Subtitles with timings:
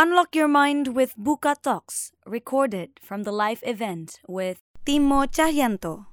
[0.00, 4.56] Unlock your mind with Buka Talks, recorded from the live event with
[4.88, 6.08] Timo Cahyanto.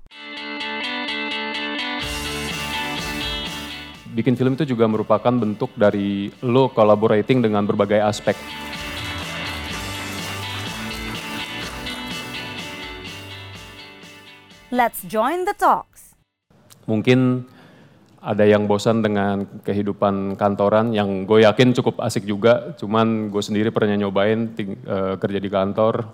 [4.11, 8.35] Bikin film itu juga merupakan bentuk dari lo collaborating dengan berbagai aspek.
[14.67, 16.11] Let's join the talks.
[16.91, 17.47] Mungkin
[18.17, 23.69] ada yang bosan dengan kehidupan kantoran yang gue yakin cukup asik juga, cuman gue sendiri
[23.69, 26.09] pernah nyobain ting, uh, kerja di kantor.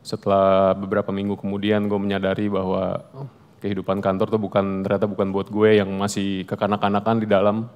[0.00, 3.04] Setelah beberapa minggu kemudian gue menyadari bahwa
[3.60, 7.68] kehidupan kantor tuh bukan ternyata bukan buat gue yang masih kekanak-kanakan di dalam.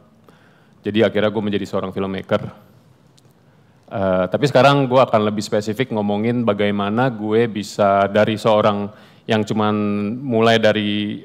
[0.81, 2.49] Jadi akhirnya gue menjadi seorang filmmaker.
[3.85, 8.89] Uh, tapi sekarang gue akan lebih spesifik ngomongin bagaimana gue bisa dari seorang
[9.29, 9.77] yang cuman
[10.25, 11.21] mulai dari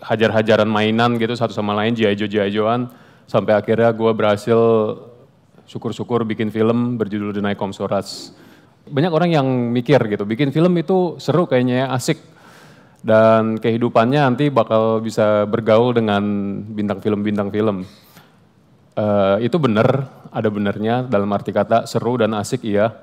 [0.00, 2.88] hajar-hajaran mainan gitu satu sama lain jaijo-jaijoan
[3.24, 4.60] sampai akhirnya gue berhasil
[5.66, 8.32] syukur-syukur bikin film berjudul The Night Soras.
[8.86, 12.22] Banyak orang yang mikir gitu, bikin film itu seru kayaknya ya, asik.
[13.02, 16.22] Dan kehidupannya nanti bakal bisa bergaul dengan
[16.70, 17.82] bintang film-bintang film.
[18.96, 22.94] Uh, itu benar, ada benernya dalam arti kata seru dan asik iya.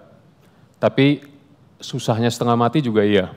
[0.79, 1.19] Tapi
[1.83, 3.31] susahnya setengah mati juga iya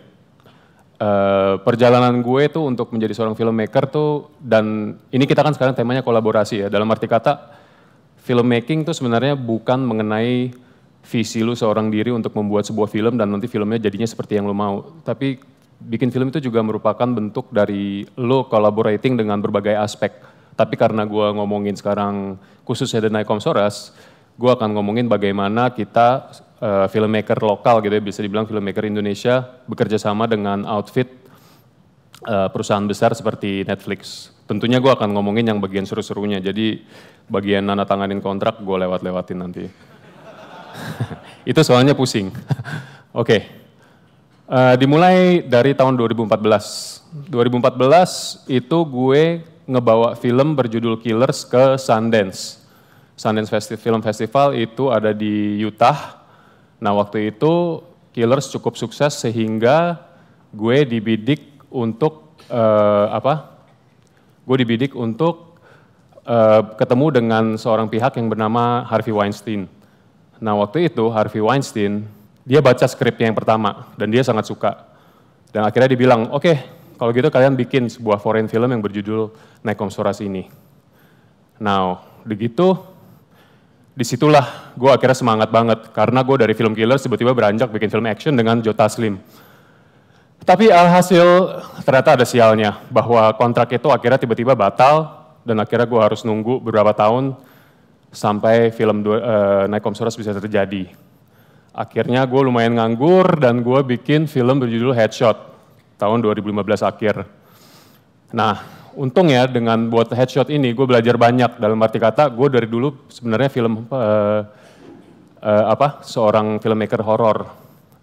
[0.97, 6.01] Uh, perjalanan gue tuh untuk menjadi seorang filmmaker tuh dan ini kita kan sekarang temanya
[6.01, 6.69] kolaborasi ya.
[6.73, 7.53] Dalam arti kata
[8.25, 10.57] filmmaking tuh sebenarnya bukan mengenai
[11.07, 14.57] visi lu seorang diri untuk membuat sebuah film dan nanti filmnya jadinya seperti yang lu
[14.57, 14.97] mau.
[15.05, 15.37] Tapi
[15.77, 20.17] bikin film itu juga merupakan bentuk dari lo collaborating dengan berbagai aspek.
[20.57, 23.93] Tapi karena gue ngomongin sekarang khususnya The Night Soras
[24.37, 30.01] gue akan ngomongin bagaimana kita uh, filmmaker lokal gitu ya, bisa dibilang filmmaker Indonesia bekerja
[30.01, 31.09] sama dengan outfit
[32.25, 34.33] uh, perusahaan besar seperti Netflix.
[34.47, 36.81] Tentunya gue akan ngomongin yang bagian seru-serunya, jadi
[37.27, 39.65] bagian nana tanganin kontrak gue lewat-lewatin nanti.
[41.51, 42.31] Itu soalnya pusing.
[43.17, 43.41] Oke, okay.
[44.47, 47.07] uh, dimulai dari tahun 2014.
[47.33, 52.61] 2014 itu gue ngebawa film berjudul Killers ke Sundance.
[53.17, 53.49] Sundance
[53.81, 56.26] Film Festival itu ada di Utah
[56.81, 57.83] Nah waktu itu
[58.17, 60.01] Killers cukup sukses sehingga
[60.53, 63.61] gue dibidik untuk uh, apa?
[64.49, 65.61] Gue dibidik untuk
[66.25, 69.69] uh, ketemu dengan seorang pihak yang bernama Harvey Weinstein.
[70.41, 72.09] Nah waktu itu Harvey Weinstein
[72.47, 74.89] dia baca skripnya yang pertama dan dia sangat suka.
[75.53, 76.57] Dan akhirnya dibilang, oke okay,
[76.97, 80.49] kalau gitu kalian bikin sebuah foreign film yang berjudul Naik Soras ini.
[81.61, 82.96] Nah begitu
[83.97, 88.05] di situlah gue akhirnya semangat banget karena gue dari film killer tiba-tiba beranjak bikin film
[88.05, 89.17] action dengan Jota Slim.
[90.45, 91.25] Tapi alhasil
[91.81, 96.93] ternyata ada sialnya bahwa kontrak itu akhirnya tiba-tiba batal dan akhirnya gue harus nunggu beberapa
[96.93, 97.35] tahun
[98.13, 100.93] sampai film uh, Naik Komsoras bisa terjadi.
[101.73, 105.41] Akhirnya gue lumayan nganggur dan gue bikin film berjudul Headshot
[105.97, 107.25] tahun 2015 akhir.
[108.37, 111.61] Nah, untung ya dengan buat headshot ini gue belajar banyak.
[111.61, 114.41] Dalam arti kata gue dari dulu sebenarnya film uh,
[115.41, 117.47] uh, apa seorang filmmaker horor.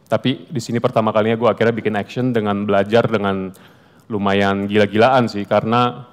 [0.08, 3.50] Tapi di sini pertama kalinya gue akhirnya bikin action dengan belajar dengan
[4.08, 5.44] lumayan gila-gilaan sih.
[5.50, 6.06] Karena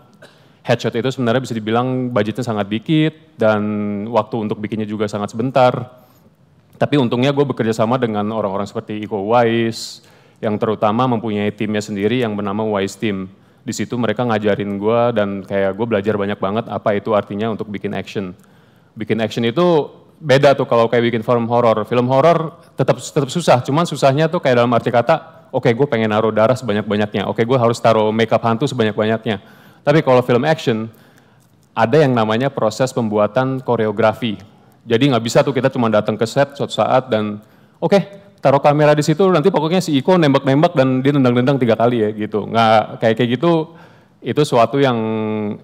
[0.65, 3.61] headshot itu sebenarnya bisa dibilang budgetnya sangat dikit dan
[4.09, 6.01] waktu untuk bikinnya juga sangat sebentar.
[6.81, 10.01] Tapi untungnya gue bekerja sama dengan orang-orang seperti Iko Wise
[10.41, 13.29] yang terutama mempunyai timnya sendiri yang bernama Wise Team
[13.61, 17.69] di situ mereka ngajarin gue dan kayak gue belajar banyak banget apa itu artinya untuk
[17.69, 18.33] bikin action.
[18.97, 19.89] Bikin action itu
[20.21, 21.85] beda tuh kalau kayak bikin film horor.
[21.85, 25.87] Film horor tetap tetap susah, cuman susahnya tuh kayak dalam arti kata, oke okay, gue
[25.89, 29.41] pengen naruh darah sebanyak-banyaknya, oke okay, gue harus taruh makeup hantu sebanyak-banyaknya.
[29.81, 30.93] Tapi kalau film action,
[31.73, 34.37] ada yang namanya proses pembuatan koreografi.
[34.85, 37.41] Jadi nggak bisa tuh kita cuma datang ke set suatu saat dan
[37.81, 38.03] oke okay,
[38.41, 42.11] taruh kamera di situ nanti pokoknya si Iko nembak-nembak dan dia nendang-nendang tiga kali ya
[42.13, 42.49] gitu.
[42.49, 43.53] Nggak kayak kayak gitu
[44.21, 44.99] itu suatu yang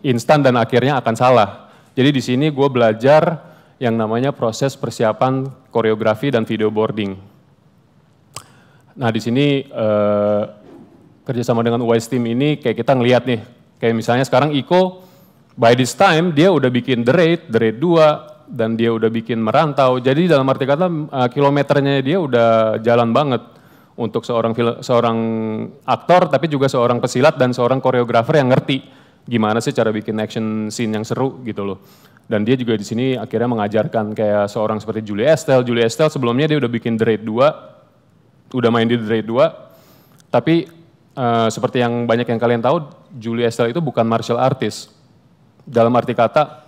[0.01, 1.51] instan dan akhirnya akan salah.
[1.97, 3.41] Jadi di sini gue belajar
[3.77, 7.17] yang namanya proses persiapan koreografi dan video boarding.
[8.97, 10.43] Nah di sini eh,
[11.25, 13.41] kerjasama dengan Wise Team ini kayak kita ngelihat nih,
[13.77, 15.05] kayak misalnya sekarang Iko
[15.57, 19.43] by this time dia udah bikin The Raid, The Raid 2, dan dia udah bikin
[19.43, 19.99] merantau.
[19.99, 23.43] Jadi dalam arti kata uh, kilometernya dia udah jalan banget
[23.97, 24.53] untuk seorang
[24.85, 25.19] seorang
[25.89, 28.85] aktor tapi juga seorang pesilat dan seorang koreografer yang ngerti
[29.27, 31.79] gimana sih cara bikin action scene yang seru gitu loh.
[32.27, 35.63] Dan dia juga di sini akhirnya mengajarkan kayak seorang seperti Julie Estelle.
[35.63, 40.35] Julie Estelle sebelumnya dia udah bikin The Raid 2, udah main di The Raid 2,
[40.35, 40.67] tapi
[41.15, 42.83] uh, seperti yang banyak yang kalian tahu,
[43.15, 44.91] Julie Estelle itu bukan martial artist.
[45.63, 46.66] Dalam arti kata,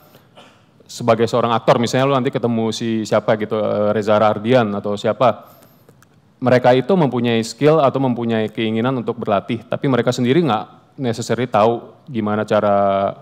[0.89, 5.45] sebagai seorang aktor, misalnya lu nanti ketemu si siapa gitu, eh, Reza Ardian atau siapa,
[6.41, 11.93] mereka itu mempunyai skill atau mempunyai keinginan untuk berlatih, tapi mereka sendiri nggak necessary tahu
[12.09, 13.13] gimana cara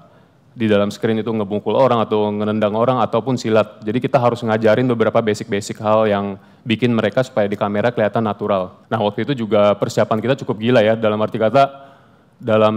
[0.56, 3.84] di dalam screen itu ngebungkul orang atau ngenendang orang ataupun silat.
[3.84, 8.80] Jadi kita harus ngajarin beberapa basic-basic hal yang bikin mereka supaya di kamera kelihatan natural.
[8.88, 11.92] Nah waktu itu juga persiapan kita cukup gila ya, dalam arti kata
[12.40, 12.74] dalam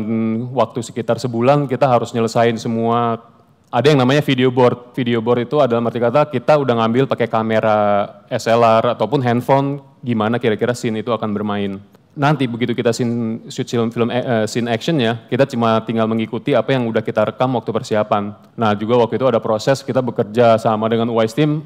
[0.56, 3.20] waktu sekitar sebulan kita harus nyelesain semua
[3.70, 4.98] ada yang namanya video board.
[4.98, 10.42] Video board itu adalah arti kata kita udah ngambil pakai kamera SLR ataupun handphone gimana
[10.42, 11.78] kira-kira scene itu akan bermain
[12.20, 16.76] nanti begitu kita scene, shoot film, film uh, scene actionnya, kita cuma tinggal mengikuti apa
[16.76, 18.36] yang udah kita rekam waktu persiapan.
[18.60, 21.64] Nah juga waktu itu ada proses kita bekerja sama dengan Wise Team,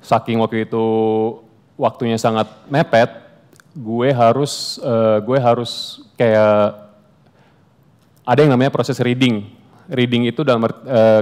[0.00, 0.84] saking waktu itu
[1.76, 3.12] waktunya sangat mepet,
[3.76, 6.80] gue harus uh, gue harus kayak
[8.24, 9.59] ada yang namanya proses reading.
[9.90, 10.70] Reading itu dalam uh,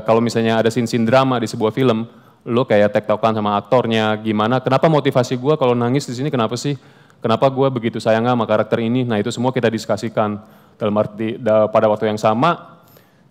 [0.05, 2.05] kalau misalnya ada scene-scene drama di sebuah film,
[2.45, 6.77] lo kayak tektokan sama aktornya, gimana, kenapa motivasi gue kalau nangis di sini kenapa sih?
[7.19, 9.03] Kenapa gue begitu sayang sama karakter ini?
[9.03, 10.39] Nah itu semua kita diskusikan
[10.79, 12.79] dalam arti da, pada waktu yang sama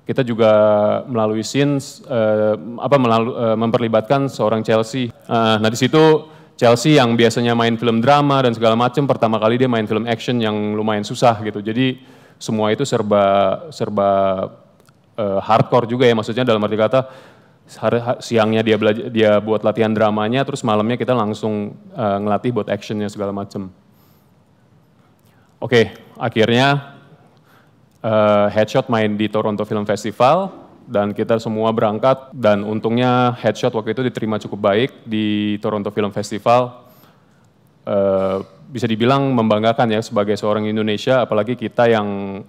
[0.08, 0.52] kita juga
[1.04, 5.12] melalui scenes uh, apa melalu, uh, memperlibatkan seorang Chelsea.
[5.28, 9.60] Uh, nah di situ Chelsea yang biasanya main film drama dan segala macam pertama kali
[9.60, 11.60] dia main film action yang lumayan susah gitu.
[11.60, 12.00] Jadi
[12.40, 14.10] semua itu serba serba
[15.18, 17.02] uh, hardcore juga ya maksudnya dalam arti kata
[18.24, 23.12] siangnya dia belajar dia buat latihan dramanya terus malamnya kita langsung uh, ngelatih buat actionnya
[23.12, 23.68] segala macem.
[25.58, 25.86] Oke, okay,
[26.16, 26.96] akhirnya
[28.00, 30.54] uh, Headshot main di Toronto Film Festival
[30.88, 36.16] dan kita semua berangkat dan untungnya Headshot waktu itu diterima cukup baik di Toronto Film
[36.16, 36.88] Festival.
[37.88, 42.44] Uh, bisa dibilang membanggakan ya sebagai seorang Indonesia, apalagi kita yang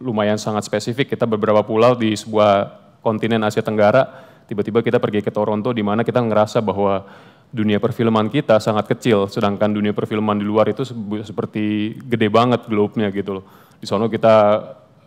[0.00, 5.30] lumayan sangat spesifik, kita beberapa pulau di sebuah kontinen Asia Tenggara tiba-tiba kita pergi ke
[5.30, 7.06] Toronto di mana kita ngerasa bahwa
[7.54, 10.82] dunia perfilman kita sangat kecil, sedangkan dunia perfilman di luar itu
[11.22, 13.44] seperti gede banget globe-nya gitu loh.
[13.78, 14.34] Di sana kita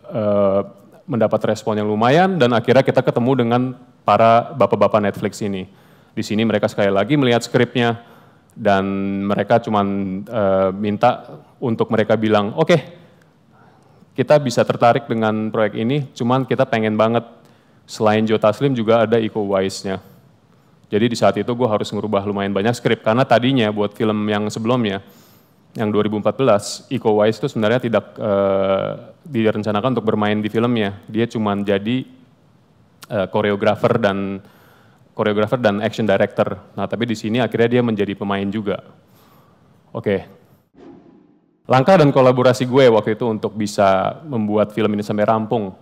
[0.08, 0.60] uh,
[1.04, 3.62] mendapat respon yang lumayan dan akhirnya kita ketemu dengan
[4.08, 5.68] para bapak-bapak Netflix ini.
[6.16, 8.00] Di sini mereka sekali lagi melihat skripnya
[8.56, 8.84] dan
[9.28, 12.80] mereka cuma uh, minta untuk mereka bilang, oke, okay,
[14.14, 17.26] kita bisa tertarik dengan proyek ini, cuman kita pengen banget
[17.84, 20.00] selain Joe Taslim juga ada Iko Wise-nya.
[20.88, 24.46] Jadi di saat itu gue harus ngerubah lumayan banyak skrip karena tadinya buat film yang
[24.46, 25.02] sebelumnya
[25.74, 31.02] yang 2014 Iko Wise itu sebenarnya tidak uh, direncanakan untuk bermain di filmnya.
[31.10, 32.06] Dia cuma jadi
[33.04, 34.16] koreografer uh, dan
[35.12, 36.58] koreografer dan action director.
[36.78, 38.82] Nah, tapi di sini akhirnya dia menjadi pemain juga.
[39.90, 40.43] Oke.
[41.64, 45.72] Langkah dan kolaborasi gue waktu itu untuk bisa membuat film ini sampai rampung.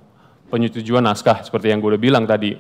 [0.46, 2.54] Penyetujuan naskah seperti yang gue udah bilang tadi.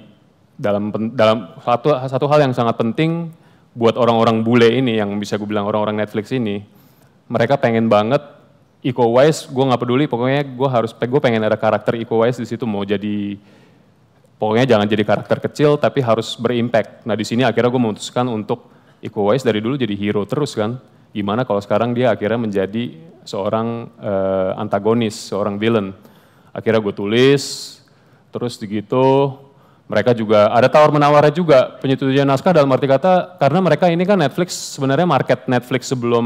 [0.58, 3.30] Dalam dalam satu satu hal yang sangat penting
[3.78, 6.66] buat orang-orang bule ini yang bisa gue bilang orang-orang Netflix ini
[7.30, 8.20] mereka pengen banget
[8.82, 10.10] Iko Wise gue nggak peduli.
[10.10, 13.38] Pokoknya gue harus gue pengen ada karakter Iko Wise di situ mau jadi
[14.34, 17.06] pokoknya jangan jadi karakter kecil tapi harus berimpact.
[17.06, 18.66] Nah di sini akhirnya gue memutuskan untuk
[18.98, 20.82] Iko Wise dari dulu jadi hero terus kan.
[21.14, 25.94] Gimana kalau sekarang dia akhirnya menjadi seorang uh, antagonis seorang villain
[26.52, 27.78] akhirnya gue tulis
[28.32, 29.04] Terus begitu
[29.92, 34.16] mereka juga ada tawar menawarnya juga penyetujuan naskah dalam arti kata karena mereka ini kan
[34.16, 36.24] Netflix sebenarnya market Netflix sebelum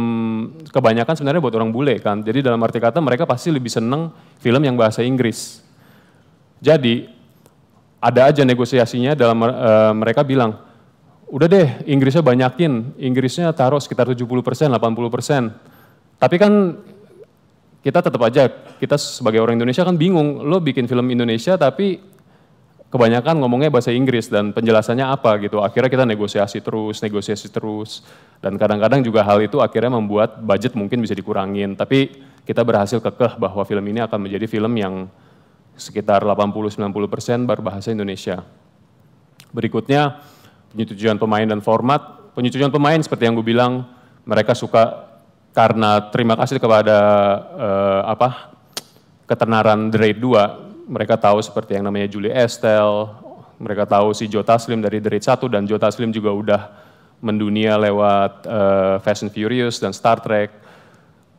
[0.70, 2.23] kebanyakan sebenarnya buat orang bule kan.
[2.23, 5.66] Jadi dalam arti kata mereka pasti lebih seneng film yang bahasa Inggris.
[6.62, 7.11] Jadi
[7.99, 10.62] ada aja negosiasinya dalam uh, mereka bilang
[11.26, 15.42] udah deh Inggrisnya banyakin, Inggrisnya taruh sekitar 70 persen, 80 persen.
[16.23, 16.52] Tapi kan
[17.87, 18.50] kita tetap aja,
[18.83, 22.02] kita sebagai orang Indonesia kan bingung, lo bikin film Indonesia tapi
[22.90, 25.62] kebanyakan ngomongnya bahasa Inggris dan penjelasannya apa gitu.
[25.62, 28.02] Akhirnya kita negosiasi terus, negosiasi terus.
[28.43, 31.78] Dan kadang-kadang juga hal itu akhirnya membuat budget mungkin bisa dikurangin.
[31.78, 32.11] Tapi
[32.43, 35.07] kita berhasil kekeh bahwa film ini akan menjadi film yang
[35.78, 36.83] sekitar 80-90%
[37.47, 38.43] berbahasa Indonesia.
[39.55, 40.26] Berikutnya,
[40.75, 42.35] penyetujuan pemain dan format.
[42.35, 43.87] Penyetujuan pemain seperti yang gue bilang,
[44.26, 45.05] mereka suka
[45.56, 46.98] karena terima kasih kepada
[47.56, 48.52] uh, apa
[49.25, 53.08] ketenaran Raid 2, mereka tahu seperti yang namanya Julie Estelle,
[53.56, 56.62] mereka tahu si Joe Taslim dari Raid 1 dan Joe Taslim juga udah
[57.25, 60.52] mendunia lewat uh, Fast and Furious dan Star Trek.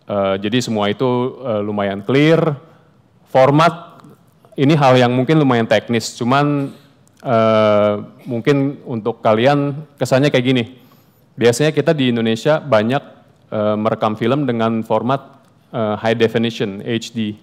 [0.10, 2.42] Uh, jadi semua itu uh, lumayan clear.
[3.30, 4.02] Format
[4.58, 6.74] ini hal yang mungkin lumayan teknis, cuman
[7.22, 10.64] uh, mungkin untuk kalian kesannya kayak gini.
[11.38, 13.17] Biasanya kita di Indonesia banyak
[13.52, 15.38] uh, merekam film dengan format
[15.72, 17.36] uh, high definition HD.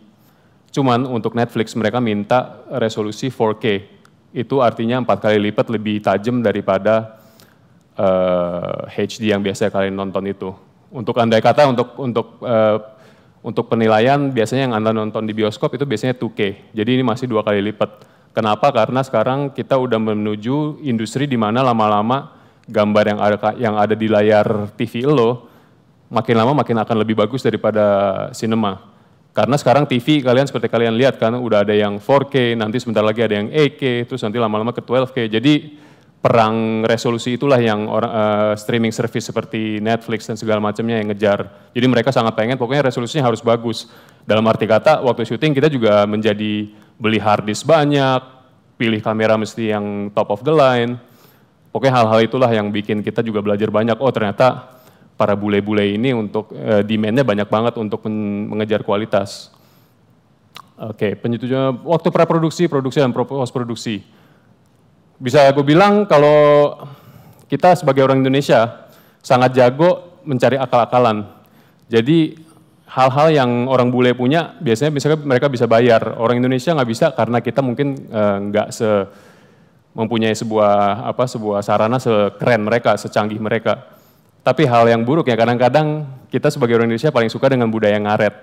[0.74, 3.94] Cuman untuk Netflix mereka minta resolusi 4K.
[4.34, 7.22] itu artinya empat kali lipat lebih tajam daripada
[7.94, 10.50] uh, eh, HD yang biasa kalian nonton itu.
[10.90, 12.82] Untuk andai kata untuk untuk uh,
[13.46, 16.74] untuk penilaian biasanya yang anda nonton di bioskop itu biasanya 2K.
[16.74, 18.02] Jadi ini masih dua kali lipat.
[18.34, 18.74] Kenapa?
[18.74, 22.34] Karena sekarang kita udah menuju industri di mana lama-lama
[22.66, 25.53] gambar yang ada yang ada di layar TV lo
[26.14, 27.84] makin lama makin akan lebih bagus daripada
[28.30, 28.94] cinema.
[29.34, 33.18] Karena sekarang TV kalian seperti kalian lihat kan udah ada yang 4K, nanti sebentar lagi
[33.18, 35.26] ada yang 8K, terus nanti lama-lama ke 12K.
[35.26, 35.54] Jadi
[36.22, 41.50] perang resolusi itulah yang orang uh, streaming service seperti Netflix dan segala macamnya yang ngejar.
[41.74, 43.90] Jadi mereka sangat pengen pokoknya resolusinya harus bagus.
[44.24, 48.22] Dalam arti kata waktu syuting kita juga menjadi beli hard disk banyak,
[48.80, 50.96] pilih kamera mesti yang top of the line.
[51.74, 53.98] Pokoknya hal-hal itulah yang bikin kita juga belajar banyak.
[53.98, 54.78] Oh ternyata
[55.14, 58.02] para bule-bule ini untuk uh, demand-nya banyak banget untuk
[58.50, 59.54] mengejar kualitas.
[60.74, 64.02] Oke, okay, penyetujuan waktu praproduksi, produksi dan post produksi.
[65.22, 66.74] Bisa aku bilang kalau
[67.46, 68.90] kita sebagai orang Indonesia
[69.22, 71.30] sangat jago mencari akal-akalan.
[71.86, 72.34] Jadi
[72.90, 76.18] hal-hal yang orang bule punya biasanya misalnya mereka bisa bayar.
[76.18, 78.90] Orang Indonesia nggak bisa karena kita mungkin uh, nggak se
[79.94, 83.93] mempunyai sebuah apa sebuah sarana sekeren mereka, secanggih mereka.
[84.44, 88.34] Tapi hal yang buruk ya kadang-kadang kita sebagai orang Indonesia paling suka dengan budaya ngaret.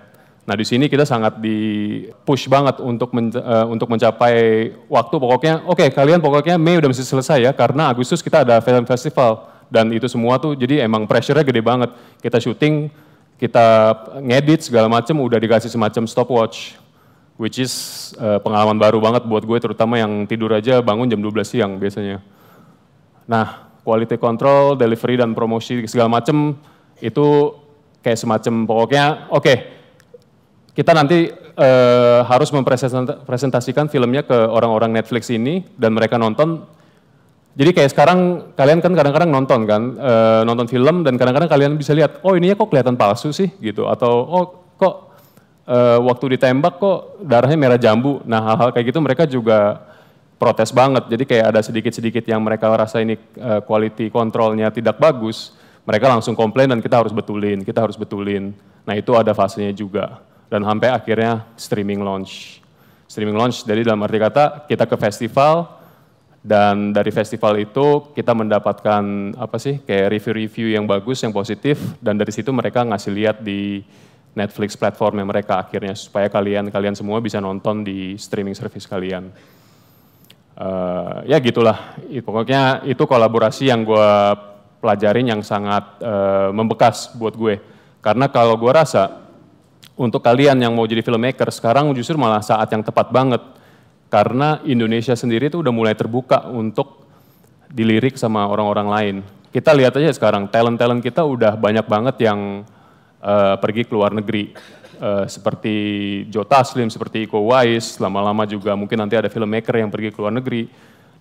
[0.50, 5.53] Nah di sini kita sangat di push banget untuk men, uh, untuk mencapai waktu pokoknya.
[5.70, 9.46] Oke okay, kalian pokoknya Mei udah mesti selesai ya karena Agustus kita ada film festival
[9.70, 11.93] dan itu semua tuh jadi emang pressure-nya gede banget.
[12.17, 12.89] Kita syuting,
[13.38, 13.93] kita
[14.25, 16.81] ngedit segala macam udah dikasih semacam stopwatch
[17.38, 17.74] which is
[18.17, 22.17] uh, pengalaman baru banget buat gue terutama yang tidur aja bangun jam 12 siang biasanya.
[23.29, 26.57] Nah, quality control, delivery dan promosi segala macam
[27.01, 27.27] itu
[28.01, 29.57] kayak semacam pokoknya oke okay,
[30.71, 36.63] kita nanti uh, harus mempresentasikan filmnya ke orang-orang Netflix ini dan mereka nonton.
[37.51, 38.19] Jadi kayak sekarang
[38.55, 42.55] kalian kan kadang-kadang nonton kan, uh, nonton film dan kadang-kadang kalian bisa lihat, oh ininya
[42.55, 44.45] kok kelihatan palsu sih gitu, atau oh
[44.79, 44.95] kok
[45.67, 48.23] uh, waktu ditembak kok darahnya merah jambu.
[48.23, 49.83] Nah hal-hal kayak gitu mereka juga
[50.41, 51.05] protes banget.
[51.05, 55.53] Jadi kayak ada sedikit-sedikit yang mereka rasa ini uh, quality controlnya tidak bagus,
[55.86, 58.50] mereka langsung komplain dan kita harus betulin, kita harus betulin.
[58.81, 60.17] Nah itu ada fasenya juga.
[60.50, 62.57] Dan sampai akhirnya streaming launch.
[63.05, 65.77] Streaming launch jadi dalam arti kata kita ke festival
[66.41, 72.17] dan dari festival itu kita mendapatkan apa sih kayak review-review yang bagus, yang positif dan
[72.17, 73.86] dari situ mereka ngasih lihat di
[74.33, 79.29] Netflix platformnya mereka akhirnya supaya kalian kalian semua bisa nonton di streaming service kalian
[80.62, 81.98] uh, ya gitulah.
[82.22, 84.12] Pokoknya itu kolaborasi yang gue
[84.77, 87.58] pelajarin yang sangat uh, membekas buat gue.
[88.01, 89.25] Karena kalau gue rasa
[89.98, 93.41] untuk kalian yang mau jadi filmmaker sekarang justru malah saat yang tepat banget.
[94.12, 97.08] Karena Indonesia sendiri itu udah mulai terbuka untuk
[97.72, 99.15] dilirik sama orang-orang lain.
[99.51, 102.68] Kita lihat aja sekarang talent-talent kita udah banyak banget yang
[103.24, 104.51] uh, pergi ke luar negeri
[105.01, 105.75] uh, seperti
[106.29, 110.31] Joe Taslim, seperti Iko Uwais, lama-lama juga mungkin nanti ada filmmaker yang pergi ke luar
[110.31, 110.70] negeri.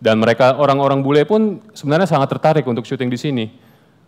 [0.01, 3.45] Dan mereka orang-orang bule pun sebenarnya sangat tertarik untuk syuting di sini.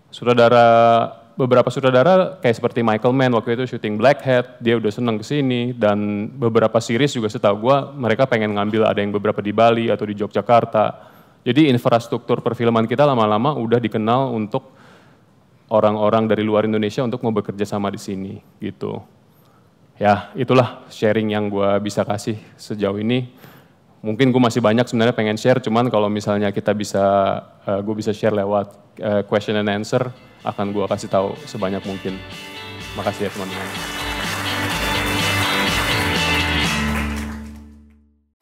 [0.09, 5.21] Sutradara beberapa sutradara kayak seperti Michael Mann waktu itu syuting Black Hat, dia udah seneng
[5.21, 9.53] ke sini dan beberapa series juga setahu gue mereka pengen ngambil ada yang beberapa di
[9.53, 11.13] Bali atau di Yogyakarta.
[11.45, 14.73] Jadi infrastruktur perfilman kita lama-lama udah dikenal untuk
[15.73, 19.22] orang-orang dari luar Indonesia untuk mau bekerja sama di sini gitu
[20.03, 23.31] ya itulah sharing yang gue bisa kasih sejauh ini.
[24.03, 26.99] Mungkin gue masih banyak sebenarnya pengen share, cuman kalau misalnya kita bisa,
[27.63, 30.11] uh, eh, gue bisa share lewat uh, question and answer,
[30.43, 32.19] akan gue kasih tahu sebanyak mungkin.
[32.99, 33.69] Makasih ya teman-teman.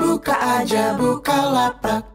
[0.01, 2.10] Buka aja, buka lapak.